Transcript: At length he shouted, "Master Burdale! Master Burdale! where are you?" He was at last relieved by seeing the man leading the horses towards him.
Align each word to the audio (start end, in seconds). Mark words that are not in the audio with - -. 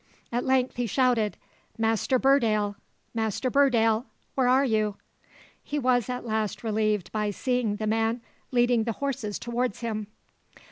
At 0.31 0.45
length 0.45 0.77
he 0.77 0.87
shouted, 0.87 1.37
"Master 1.77 2.17
Burdale! 2.17 2.75
Master 3.13 3.51
Burdale! 3.51 4.05
where 4.33 4.47
are 4.47 4.65
you?" 4.65 4.95
He 5.61 5.77
was 5.77 6.09
at 6.09 6.25
last 6.25 6.63
relieved 6.63 7.11
by 7.11 7.29
seeing 7.29 7.75
the 7.75 7.85
man 7.85 8.23
leading 8.49 8.85
the 8.85 8.93
horses 8.93 9.37
towards 9.37 9.81
him. 9.81 10.07